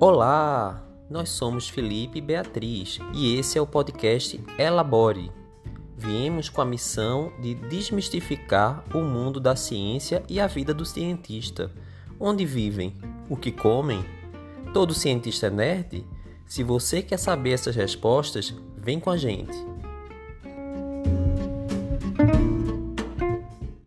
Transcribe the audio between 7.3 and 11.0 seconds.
de desmistificar o mundo da ciência e a vida do